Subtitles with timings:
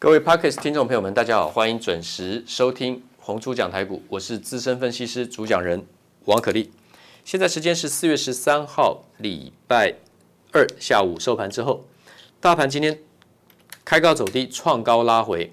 [0.00, 5.84] 各位 Podcast 听众朋友们，大家好，欢迎准时收听红猪讲台股，我是资深分析师主讲人
[6.24, 6.72] 王可立。
[7.22, 9.96] 现在时间是四月十三号礼拜
[10.52, 11.84] 二下午收盘之后，
[12.40, 12.98] 大盘今天
[13.84, 15.52] 开高走低，创高拉回，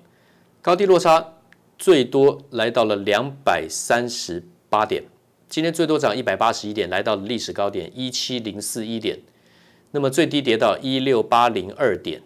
[0.61, 1.33] 高低落差
[1.77, 5.03] 最多来到了两百三十八点，
[5.49, 9.19] 今天最多涨一百八十一点，来到了历史高点一七零四一点，
[9.91, 12.21] 那么最低跌到一六八零二点。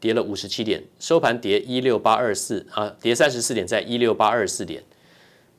[0.00, 4.82] 跌了五十七点，收盘跌一六八二四啊，跌三十四点，在一六八二四点，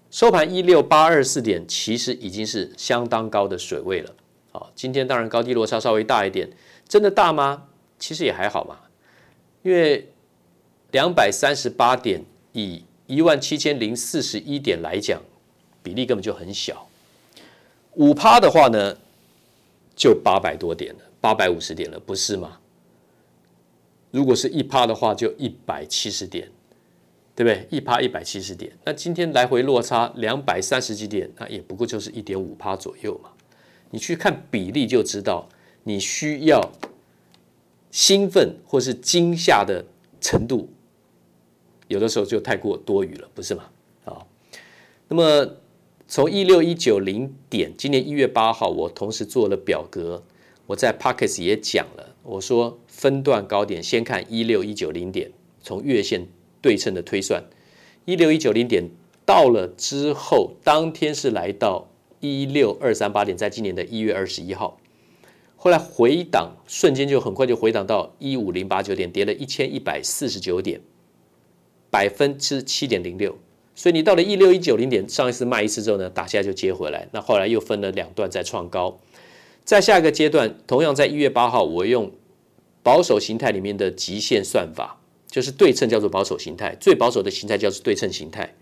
[0.09, 4.13] 收盘一六八二四点，其实已经是相当高的水位了。
[4.51, 6.49] 好，今天当然高低落差稍微大一点，
[6.89, 7.67] 真的大吗？
[7.99, 8.79] 其实也还好嘛，
[9.62, 10.09] 因为
[10.89, 15.21] 两百三十八点以一万七千零四十一点来讲，
[15.84, 16.87] 比例根本就很小。
[17.93, 18.98] 五趴的话呢，
[19.95, 22.57] 就八百多点了，八百五十点了，不是吗？
[24.11, 26.49] 如果是一趴的话，就一百七十点，
[27.33, 27.65] 对不对？
[27.70, 33.29] 一趴一百七十点，那今天来回落差两百三十几点，那也不过就是一点五趴左右嘛。
[33.89, 35.48] 你去看比例就知道，
[35.84, 36.71] 你需要
[37.89, 39.85] 兴奋或是惊吓的
[40.20, 40.70] 程度，
[41.87, 43.70] 有的时候就太过多余了，不是吗？
[44.05, 44.26] 啊，
[45.07, 45.55] 那么
[46.07, 50.23] 从一六一九零点，今年一月八号，我同时做了表格，
[50.71, 52.79] 我在 Podcast 也讲了，我说。
[52.87, 56.27] 分段高点，先看一六一九零点，从月线
[56.61, 57.43] 对称的推算，
[58.05, 58.91] 一六一九零点
[59.25, 61.87] 到了之后，当天是来到
[62.19, 64.77] 一六二三八点，在今年的一月二十一号，
[65.55, 70.79] 后来回档，瞬间就很快就回档到一五零八九点，跌了一千一百四十九点，
[71.89, 73.35] 百分之七点零六。
[73.73, 78.99] 所以你到了一六一九零点，上一次卖一次之后呢，打下来就接回来，那后来又分了两段再创高，
[79.63, 82.12] 在下一个阶段，同样在一月八号，我用。
[82.84, 88.56] 保守形态里面的极限算法，就是对称叫做保守形态，最保守的形态叫做对称形态。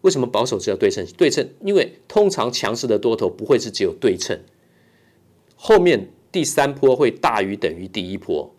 [0.00, 1.06] 为什么保守是要对称？
[1.18, 4.40] 对称，因为通常强势的多头不会是只有对称，
[5.54, 8.54] 后面第三波会大于等于第一波，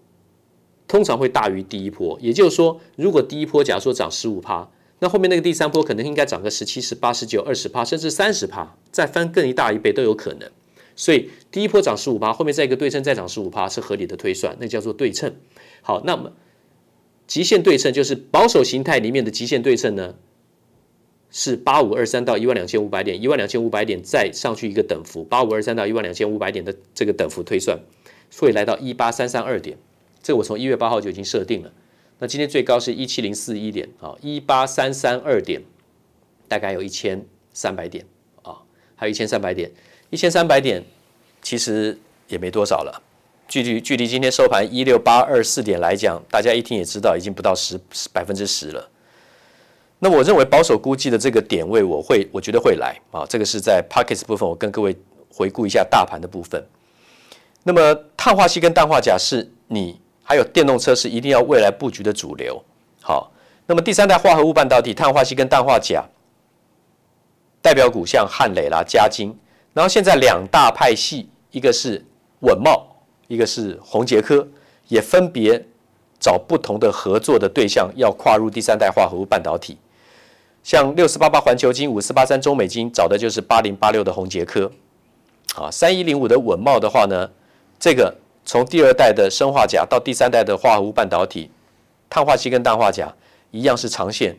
[0.88, 2.20] 通常会大于第一波。
[2.22, 4.70] 也就是说，如果第一波假如说涨十五趴，
[5.00, 10.48] 那后面那个第三波可能应该涨个十七、十八、十九、二十趴，甚至三十趴，再翻更一大一倍都有可能。
[11.02, 15.34] 所以第一波涨十五趴，后面再一个对称再涨十五趴是合理的推算，那叫做对称。
[15.82, 16.32] 好，那么
[17.26, 20.14] 极限对称就是保守形态里面的极限对称呢，
[21.32, 27.80] 是八五二三到一万两千五百点，一万两千五百点再上去一个等幅，八五二三到一万两千五百点的这个等幅推算，
[28.38, 29.80] 会来到一八三三二点，
[30.22, 31.74] 这我从一月八号就已经设定了。
[32.20, 35.64] 那今天最高是一七零四一点啊，一八三三二点，
[36.48, 38.06] 大概有一千三百点
[38.44, 38.62] 啊，
[38.96, 39.72] 还有一千三百点。
[40.12, 40.84] 一千三百点，
[41.42, 43.02] 其实也没多少了。
[43.48, 47.80] 距离距离今天收盘一六八二四点来讲，大家一听也知道，已经不到十
[48.12, 48.90] 百分之十了。
[50.00, 53.26] 那我认为保守估计的这个点位，我会我觉得会来啊。
[53.30, 54.94] 这个是在 Pockets 部分，我跟各位
[55.34, 56.62] 回顾一下大盘的部分。
[57.64, 62.62] 那么碳化矽跟氮化钾是你还有电动车是一定要未来布局的主流。
[63.00, 63.32] 好，
[63.66, 66.04] 那么第三代化合物半导体，碳化矽跟氮化钾
[67.62, 69.34] 代表股像汉磊啦、嘉晶。
[69.74, 72.04] 然后现在两大派系，一个是
[72.42, 72.82] 稳懋，
[73.28, 74.46] 一个是宏捷科，
[74.90, 75.66] 也分别
[76.20, 79.78] 找不同的合作的对象，要跨入第三代化合物半导体。
[80.62, 84.70] 像六四八八环球晶、五四八三中美晶，找的就是八零八六的宏捷科。
[85.56, 87.30] 啊，三一零五的稳懋的话呢，
[87.80, 91.50] 这个从第二代的砷化镓到第三代的化合物半导体，
[92.10, 93.14] 碳化硅跟氮化镓
[93.52, 94.38] 一样是长线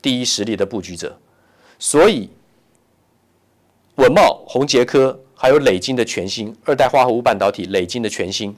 [0.00, 1.18] 第一实力的布局者，
[1.78, 2.30] 所以。
[4.00, 8.56] 文茂、宏捷科还有磊晶的全新二代化合物半导体，磊晶的全新，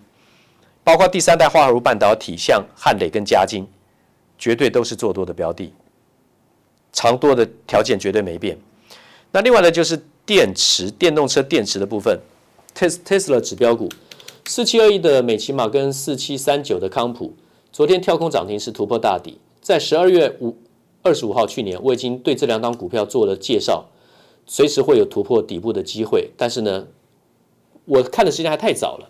[0.85, 3.67] 包括第三代化合物半导体，像汉磊跟嘉晶，
[4.39, 5.73] 绝对都是做多的标的，
[6.93, 8.57] 长多的条件绝对没变。
[9.33, 12.17] 那另外呢，就是电池、电动车电池的部分
[12.77, 13.89] ，Tesla 指标股
[14.47, 17.35] 四七二一的美琪玛跟四七三九的康普，
[17.73, 20.57] 昨天跳空涨停是突破大底，在十二月五
[21.03, 23.85] 二十五号去年，我已经对这两档股票做了介绍。
[24.47, 26.87] 随时会有突破底部的机会，但是呢，
[27.85, 29.09] 我看的时间还太早了，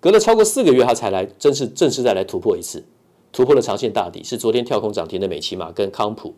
[0.00, 2.84] 隔了超过四个月，它才来正式正式再来突破一次，
[3.32, 6.34] 突破了长线大底，是昨天跳空涨停的美琪玛跟康普，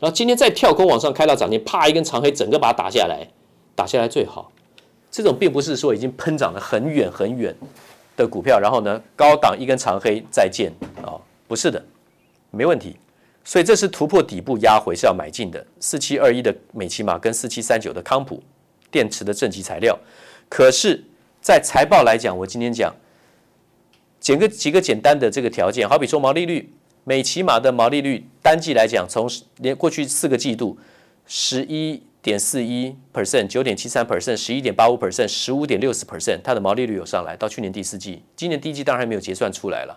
[0.00, 3.28] 然后今天再跳空往上开到涨停，啪一根长黑，整个把它打下来，
[3.74, 4.50] 打下来最好。
[5.10, 7.54] 这种并不是说已经喷涨了很远很远
[8.16, 10.70] 的股票，然后呢高档一根长黑再见。
[11.02, 11.82] 啊、哦，不是的，
[12.50, 12.96] 没问题。
[13.46, 18.42] 所以这是突破底部压回是要买进的，四七二一的美琪玛跟四七三九的康普
[18.90, 19.96] 电池的正极材料。
[20.48, 21.04] 可是，
[21.40, 22.92] 在财报来讲，我今天讲，
[24.18, 30.76] 简个几个简单的这个条件，好比说毛利率美琪玛的毛利率单季来讲，从连过去四个季度，
[31.24, 39.96] 十一点四一 percent、九点七三 percent、十一点八五 percent、十五点六四 percent，它的毛利率有上来，到去年第四季，今年第一季当然还没有结算出来了。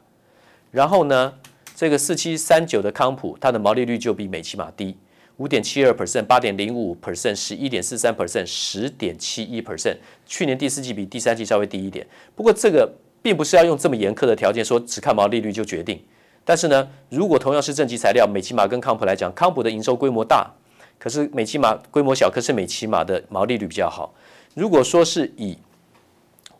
[0.69, 1.33] 然后呢，
[1.79, 4.97] 这个四七三九的康普，它的毛利率就比美琪玛低，
[5.37, 9.95] 五点七二 percent、八点零五 percent、十一点四三 percent、十点七一 percent，
[10.25, 12.05] 去年第四季比第三季稍微低一点。
[12.35, 12.91] 不过这个
[13.21, 16.03] 并不是要用这么严苛的条件说只看毛利率就决定。
[16.43, 20.51] 但是呢，如果同样是正极材料，美琪玛跟康普来讲，康普的营收规模大，
[20.97, 24.13] 可是美琪玛规模小，可是美琪玛的毛利率比较好。
[24.53, 25.57] 如果说是以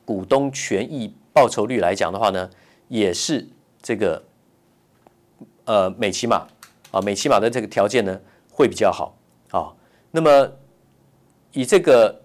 [0.06, 2.50] 股东权益报酬率来讲的话呢，
[2.88, 3.46] 也是
[3.82, 4.24] 这个
[5.70, 6.48] 呃美琪玛
[6.90, 8.20] 啊，美琪玛的这个条件呢
[8.52, 9.16] 会比较好
[9.52, 9.70] 啊。
[10.10, 10.52] 那么
[11.52, 12.20] 以这个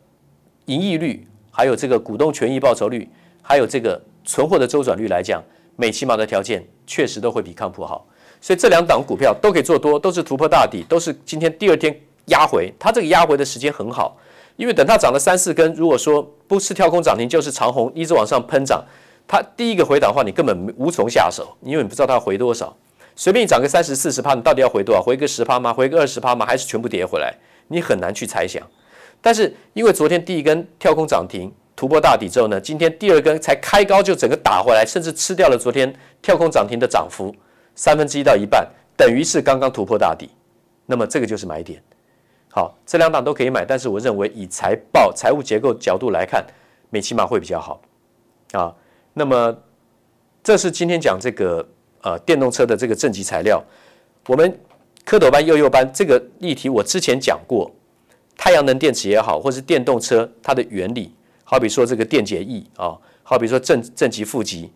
[0.65, 3.07] 盈利率，还有这个股东权益报酬率，
[3.43, 5.43] 还有这个存货的周转率来讲。
[5.77, 8.07] 美琪玛的条件确实都会比康普好，
[8.41, 12.73] 所以这两档股票都可以做多，都是突破大底，都是今天第二天压回。
[12.79, 14.17] 它这个压回的时间很好，
[14.55, 18.85] 因为等它涨了三四根，如果说不是跳空涨停，就是长红一直往上喷涨，
[19.27, 22.75] 它第一个回档的话，你根本无从下手，因为你不知道它回多少。
[23.17, 25.03] 随便你涨个三十四十趴，你到底要回多少？
[25.03, 25.73] 回个十趴吗？
[25.73, 26.45] 回个二十趴吗？
[26.45, 27.35] 还是全部跌回来？
[27.69, 28.63] 你很难去猜想。
[29.21, 31.53] 但是因为昨天第一根跳空涨停。
[31.77, 37.35] 突破大底之后呢，今天第二根才开高就整个打回来，甚至吃掉了昨天跳空涨停的涨幅
[37.75, 38.65] 三分之一到一半，
[38.97, 40.31] 等于是刚刚突破大底。
[40.87, 41.83] 那么这个就是买点。
[42.49, 46.47] 好，这两档都可以买，但是我认为以财报、财务结构角度来看，
[46.91, 47.83] 美琪玛会比较好
[48.53, 48.73] 啊。
[49.13, 49.59] 那么
[50.45, 51.69] 这是今天讲这个
[52.05, 53.63] 呃电动车的这个正极材料。
[54.27, 54.49] 我们
[55.05, 57.71] 蝌蚪班、幼幼班这个议题，我之前讲过，
[58.37, 61.13] 太阳能电池也好，或是电动车它的原理。
[61.43, 64.71] 好比说这个电解液啊，好比说正正极负极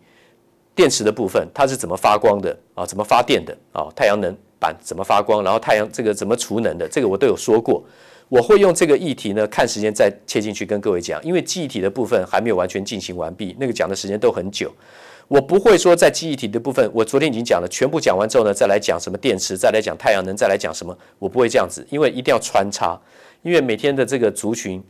[0.75, 2.85] 电池的部分，它是怎么发光的啊？
[2.85, 3.87] 怎么发电的啊？
[3.95, 5.43] 太阳能板怎么发光？
[5.43, 6.87] 然后太阳这个怎么储能的？
[6.87, 7.83] 这个我都有说过。
[8.27, 14.71] 我会用这个议题呢，看时间再切进去跟各位讲，因为记忆体的部分还没有完全进行完毕，那个讲的时间都很久。
[15.29, 22.99] 我不会说在记忆体的部分，我昨天已经讲了，全部讲完之后呢，再来讲什么电池，再来讲太阳能，再来讲什么，我不会这样子，因为一定要穿插，
[23.43, 24.83] 因为每天的这个族群。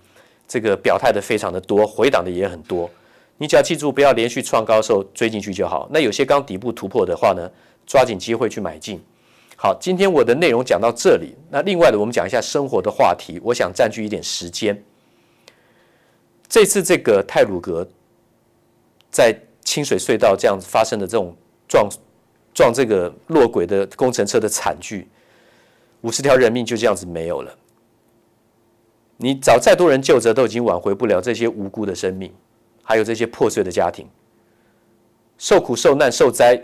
[0.51, 2.89] 这个表态的非常的多，回档的也很多。
[3.37, 5.87] 你只要记住，不要连续创高的时候追进去就好。
[5.91, 7.47] 那有些刚底部突破的话呢，
[7.85, 8.99] 抓紧机会去买进。
[9.55, 11.35] 好，今天我的内容讲到这里。
[11.51, 13.39] 那另外的，我们讲一下生活的话题。
[13.43, 14.83] 我想占据一点时间。
[16.47, 17.87] 这次这个泰鲁阁
[19.11, 19.31] 在
[19.69, 21.31] 清水隧道这样子发生的这种
[21.67, 21.87] 撞
[22.55, 25.07] 撞这个落轨的工程车的惨剧，
[26.01, 27.55] 五十条人命就这样子没有了。
[29.17, 32.33] 你找再多人救责，都已经挽回不了这些无辜的生命，
[32.81, 34.07] 还有这些破碎的家庭，
[35.37, 36.59] 受苦受难受灾、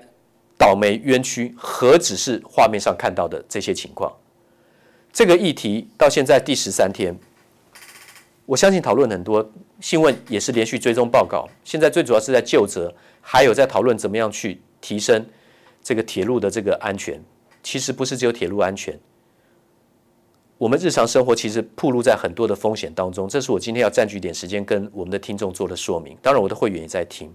[0.57, 4.11] 倒霉冤屈，何止是画面上看到的这些情况？
[5.13, 7.15] 这个议题到现在第十三天，
[8.45, 9.47] 我相信讨论很多，
[9.79, 11.47] 新闻也是连续追踪报告。
[11.63, 15.25] 现在最主要是在就责，还有在讨论怎么样去提升
[15.83, 17.21] 这个铁路的这个安全。
[17.63, 18.97] 其实不是只有铁路安全。
[20.59, 26.15] 我们日常生活其实暴露在很多的风险当中，这是我今天要占据一点时间跟我们的听众做的说明。
[26.21, 27.33] 当然，我的会员也在听。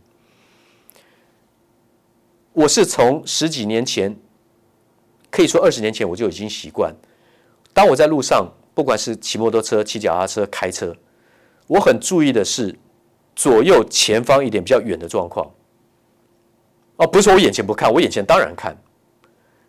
[2.53, 4.17] 我是从十几年前，
[5.31, 6.95] 可以说二十年前，我就已经习惯。
[7.75, 10.97] 当我在路上，不管是骑摩托车、骑脚踏车、开车，
[11.71, 12.77] 我很注意的是
[13.37, 15.49] 左右前方一点比较远的状况。
[16.97, 18.77] 哦，不是说我眼前不看，我眼前当然看。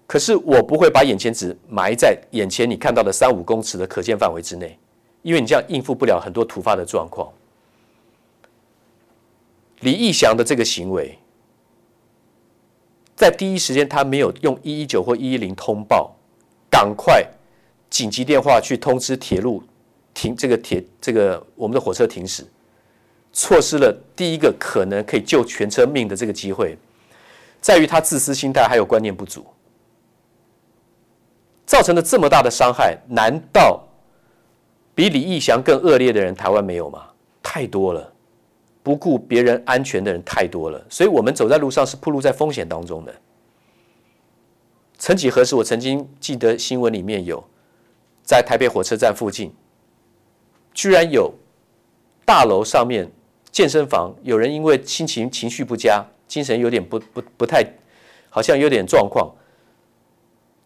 [0.07, 4.79] 可是我不会把眼前只埋在眼前你看到的三五公尺的可见范围之内，
[5.21, 7.31] 因为你这样应付不了很多突发的状况。
[9.81, 11.19] 李义祥的这个行为，
[13.15, 16.15] 在第一时间他没有用一一九或一一零通报，
[16.67, 17.23] 赶快
[17.91, 19.61] 紧急电话去通知铁路
[20.13, 22.45] 停这个铁这个我们的火车停驶，
[23.31, 26.77] 错失了第一个可能可以救全车命的这个机会，
[27.59, 29.45] 在于他自私心态还有观念不足。
[31.65, 33.81] 造成了这么大的伤害，难道
[34.93, 37.07] 比李义祥更恶劣的人台湾没有吗？
[37.41, 38.11] 太多了，
[38.83, 43.15] 不顾别人安全的人太多了，所以我们走在路上是暴露在风险当中的。
[44.97, 47.41] 曾几何时，我曾经记得新闻里面有，
[48.21, 49.53] 在台北火车站附近，
[50.73, 51.33] 居然有
[52.25, 53.09] 大楼上面
[53.51, 57.65] 健身房有人因为心情情绪不佳，精神有点不不不太，
[58.29, 59.29] 好像有点状况。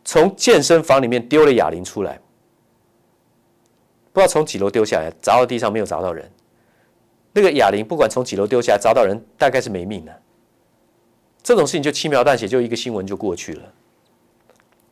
[0.04, 2.20] 从健身房里面丢了哑铃出来，
[4.14, 6.32] 不知道从几楼丢下来，砸到地上没有砸到人。
[7.34, 10.22] 那个哑铃不管从几楼丢下来砸到人，大概是没命的。
[11.42, 13.74] 这种事情就轻描淡写，就一个新闻就过去了。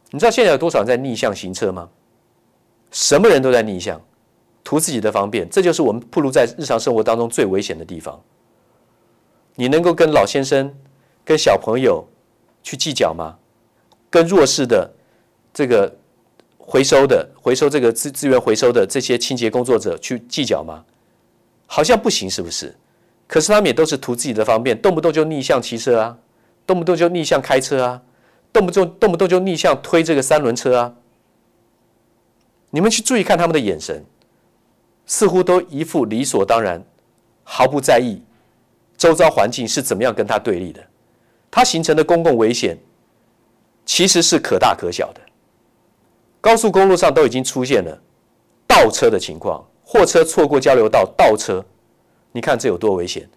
[0.10, 1.88] 你知道现在有多少人在逆向行车吗？
[2.92, 4.00] 什么人都在逆向，
[4.64, 8.20] 图自己的方便，这就是我们暴露在日常生活当中最危险的地方。
[9.56, 10.74] 你能够跟老先生、
[11.24, 12.08] 跟小朋友
[12.64, 13.36] 去计较吗？
[14.10, 14.92] 跟弱势的
[15.54, 15.96] 这个
[16.58, 20.84] 回收的、回收这个资资源回收的这些清洁工作者去计较吗？
[21.66, 22.76] 好像不行，是不是？
[23.28, 26.18] 可是他们也都是图自己的方便，动不动就逆向骑车啊，
[26.66, 28.02] 动不动就逆向开车啊，
[28.52, 30.96] 动不动动不动就逆向推这个三轮车啊。
[32.70, 34.04] 你们去注意看他们的眼神，
[35.06, 36.84] 似乎都一副理所当然，
[37.44, 38.22] 毫不在意。
[38.98, 40.82] 周遭环境是怎么样跟他对立的？
[41.52, 42.78] 它形成的公共危险
[43.86, 45.22] 其实是可大可小的。
[46.40, 48.02] 高速公路上都已经出现了
[48.68, 51.64] 倒车的情况，货车错过交流道倒车，
[52.32, 53.30] 你看这有多危险？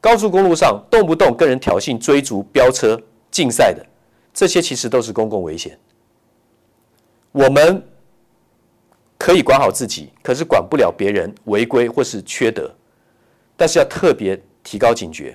[0.00, 3.84] 高速公路上动不动跟人挑衅、追逐、飙车、竞赛的，
[4.32, 5.76] 这些其实都是公共危险。
[7.32, 7.82] 我们
[9.18, 12.72] 可以管好自己，可是管不了别人违规或是缺德，
[13.56, 14.40] 但是要特别。
[14.64, 15.34] 提高警觉，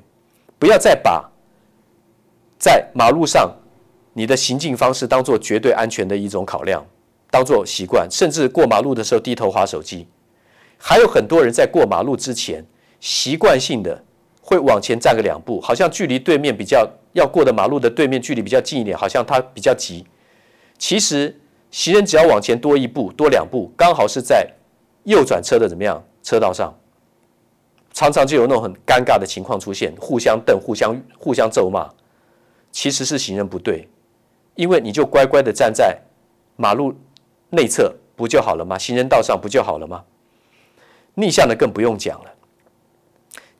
[0.60, 1.28] 不要再把
[2.60, 3.52] 在马路上
[4.14, 6.86] 你的行进方式当做绝对安全的一种考量，
[7.32, 10.06] 当做习惯，甚至过马路的时候低头滑手机。
[10.78, 12.64] 还有很多人在过马路之前，
[13.00, 14.04] 习惯性的
[14.40, 20.06] 会往前站个两步，好像距离对面比较要过的马路的对面距离比较近一点，好像他比较急。
[20.78, 21.36] 其实
[21.74, 24.48] 行人只要往前多一步、多两步，刚好是在
[25.06, 26.72] 右转车的怎么样车道上。
[27.92, 31.90] 常常就有那种很尴尬的情况出现，互相瞪、互相互相咒骂，
[32.72, 33.90] 其实是行人不对，
[34.54, 36.00] 因为你就乖乖的站在
[36.56, 36.94] 马路
[37.50, 38.78] 内侧不就好了吗？
[38.78, 40.04] 行人道上不就好了吗？
[41.16, 42.32] 逆向的更不用讲了。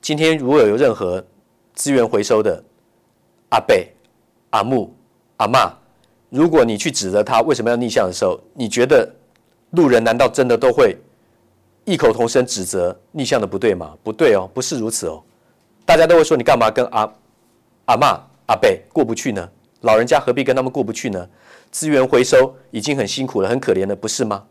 [0.02, 1.26] 今天如果有任何
[1.74, 2.64] 资源回收的
[3.50, 3.92] 阿贝、
[4.52, 4.96] 阿木、
[5.38, 5.72] 阿嬷，
[6.34, 9.08] 如果你去指责他为什么要逆向的时候，你觉得
[9.70, 10.98] 路人难道真的都会？
[11.86, 13.96] 异口同声指责逆向的不对吗？
[14.02, 15.22] 不对哦，不是如此哦。
[15.86, 17.14] 大家都会说，你干嘛跟阿
[17.86, 19.48] 阿妈、阿伯过不去呢？
[19.82, 21.30] 老人家何必跟他们过不去呢？
[21.70, 24.44] 资源回收已经很辛苦了，很可怜了，不是吗？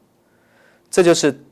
[0.89, 1.43] 这就是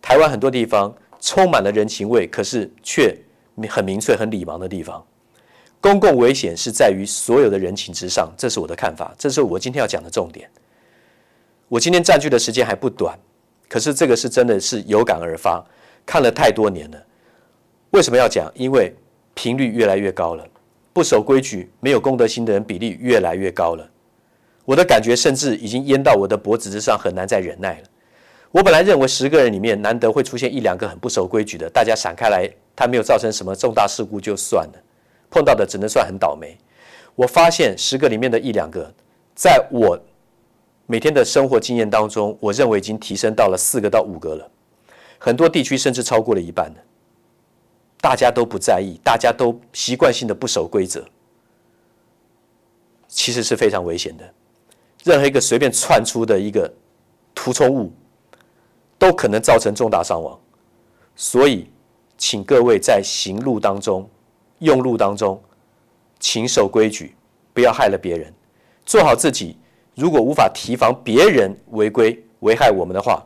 [0.00, 3.14] 台湾很多地方充满了人情味，可是却
[3.68, 5.04] 很明确、很礼貌的地方。
[5.84, 10.48] 公共危险是在于所有的人情之上，这是我的看法，这是我今天要讲的重点。
[11.68, 13.14] 我今天占据的时间还不短。
[13.68, 15.62] 可是这个是真的是有感而发，
[16.06, 16.98] 看了太多年了。
[17.90, 18.50] 为什么要讲？
[18.54, 18.96] 因为
[19.34, 20.46] 频率越来越高了，
[20.94, 23.86] 不守规矩、没有公德心的人比例越来越高了。
[24.64, 27.88] 我的感觉甚至已经淹到我的脖子之上，很难再忍耐了。
[28.50, 34.83] 我本来认为十个人里面难得会出现一两个很不守规矩的，大家闪开来，他没有造成什么重大事故就算了，
[35.34, 36.56] 碰到的只能算很倒霉。
[37.16, 38.88] 我发现十个里面的一两个，
[39.34, 39.98] 在我。
[40.86, 44.50] 每天的生活经验当中，我认为已经提升到了四个到五个了，
[45.18, 46.70] 很多地区甚至超过了一半。
[48.02, 51.02] 大家都不在意，大家都习惯性的不守规则，
[53.08, 54.30] 其实是非常危险的。
[55.04, 56.70] 任何一个随便窜出的一个
[57.34, 57.90] 突冲物，
[58.98, 60.38] 都可能造成重大伤亡。
[61.16, 61.70] 所以，
[62.18, 64.06] 请各位在行路当中、
[64.58, 65.40] 用路当中，
[66.18, 67.14] 请守规矩，
[67.52, 68.32] 不要害了别人，
[68.84, 69.56] 做好自己。
[69.94, 73.24] 如果无法提防别人违规危害我们的话，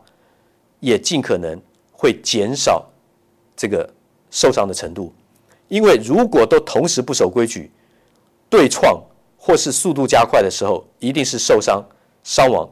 [0.81, 1.61] 也尽可能
[1.93, 2.85] 会减少
[3.57, 3.89] 这个
[4.31, 5.13] 受伤的程度。
[5.69, 7.71] 因为如果都同时不守规矩，
[8.51, 9.03] 对撞
[9.37, 11.83] 或是速度加快的时候，一定是受伤
[12.23, 12.69] 伤亡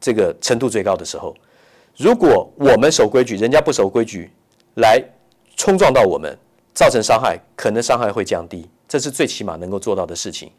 [0.00, 1.34] 这个程度最高的时候。
[1.96, 4.30] 如果我们守规矩，人家不守规矩
[4.76, 5.02] 来
[5.56, 6.38] 冲撞到我们，
[6.74, 10.50] 造成伤害，可能伤害会降低，这是最起码能够做到的事情。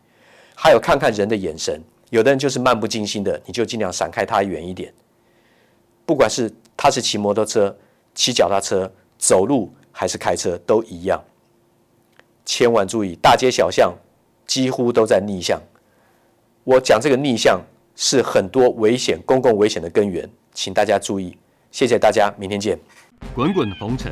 [0.56, 1.82] 还有看看人的眼神。
[2.10, 4.94] 有的人就是漫不经心的，你就尽量闪开他远一点。
[6.06, 7.76] 不管是他是骑摩托车、
[8.14, 11.20] 骑脚踏车、走路还是开车，都一样。
[12.46, 13.92] 千万注意，大街小巷
[14.46, 15.60] 几乎都在逆向。
[16.64, 17.60] 我讲这个逆向
[17.96, 21.36] 是很多危险、公共危险的根源，请大家注意。
[21.72, 22.78] 谢谢大家，明天见。
[23.34, 24.12] 滚滚红尘，